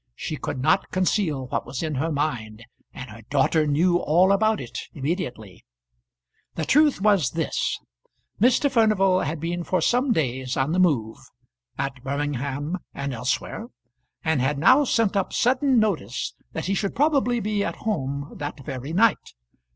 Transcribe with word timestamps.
she 0.15 0.35
could 0.35 0.57
not 0.59 0.89
conceal 0.89 1.45
what 1.49 1.63
was 1.63 1.83
in 1.83 1.93
her 1.93 2.11
mind, 2.11 2.65
and 2.91 3.11
her 3.11 3.21
daughter 3.29 3.67
knew 3.67 3.97
all 3.97 4.31
about 4.31 4.59
it 4.59 4.79
immediately. 4.95 5.63
The 6.55 6.65
truth 6.65 6.99
was 7.01 7.29
this. 7.29 7.79
Mr. 8.41 8.71
Furnival 8.71 9.19
had 9.19 9.39
been 9.39 9.63
for 9.63 9.79
some 9.79 10.11
days 10.11 10.57
on 10.57 10.71
the 10.71 10.79
move, 10.79 11.19
at 11.77 12.03
Birmingham 12.03 12.79
and 12.95 13.13
elsewhere, 13.13 13.67
and 14.23 14.41
had 14.41 14.57
now 14.57 14.85
sent 14.85 15.15
up 15.15 15.33
sudden 15.33 15.77
notice 15.77 16.33
that 16.53 16.65
he 16.65 16.73
should 16.73 16.95
probably 16.95 17.39
be 17.39 17.63
at 17.63 17.75
home 17.85 18.31
that 18.37 18.65
very 18.65 18.93
night. 18.93 19.35